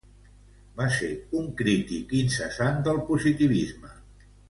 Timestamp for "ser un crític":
0.95-2.17